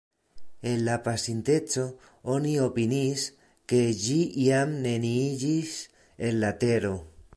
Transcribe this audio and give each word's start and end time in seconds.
En 0.69 0.79
la 0.85 0.93
pasinteco 1.07 1.83
oni 2.35 2.53
opiniis, 2.69 3.25
ke 3.73 3.83
ĝi 4.07 4.19
jam 4.47 4.75
neniiĝis 4.87 5.77
en 6.31 6.43
la 6.45 6.55
tero. 6.65 6.95